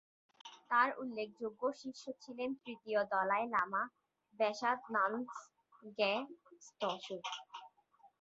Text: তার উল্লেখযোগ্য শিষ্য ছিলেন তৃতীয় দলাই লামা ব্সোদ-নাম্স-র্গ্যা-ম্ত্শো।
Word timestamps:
তার 0.69 0.89
উল্লেখযোগ্য 1.01 1.61
শিষ্য 1.81 2.03
ছিলেন 2.23 2.49
তৃতীয় 2.63 2.99
দলাই 3.11 3.45
লামা 3.53 3.83
ব্সোদ-নাম্স-র্গ্যা-ম্ত্শো। 4.39 6.89